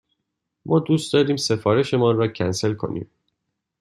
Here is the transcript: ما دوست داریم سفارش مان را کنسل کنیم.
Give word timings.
ما 0.65 0.79
دوست 0.79 1.13
داریم 1.13 1.37
سفارش 1.37 1.93
مان 1.93 2.17
را 2.17 2.27
کنسل 2.27 2.73
کنیم. 2.73 3.09